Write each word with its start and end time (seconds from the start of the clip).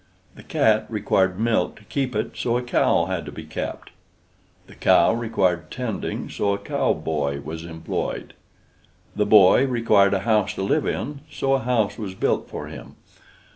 The 0.33 0.41
cat 0.41 0.87
required 0.89 1.39
milk 1.39 1.75
to 1.75 1.83
keep 1.83 2.15
it, 2.15 2.35
so 2.35 2.57
a 2.57 2.63
cow 2.63 3.05
had 3.05 3.23
to 3.27 3.31
be 3.31 3.45
kept. 3.45 3.91
The 4.65 4.73
cow 4.73 5.13
required 5.13 5.69
tending, 5.69 6.27
so 6.27 6.53
a 6.55 6.57
cow 6.57 6.93
boy 6.93 7.41
was 7.41 7.63
employed. 7.63 8.33
The 9.15 9.27
boy 9.27 9.67
required 9.67 10.15
a 10.15 10.21
house 10.21 10.55
to 10.55 10.63
live 10.63 10.87
in, 10.87 11.21
so 11.29 11.53
a 11.53 11.59
house 11.59 11.99
was 11.99 12.15
built 12.15 12.49
for 12.49 12.65
him. 12.65 12.95